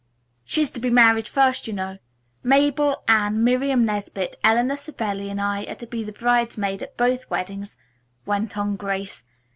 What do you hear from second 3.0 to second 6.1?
Anne, Miriam Nesbit, Eleanor Savelli and I are to be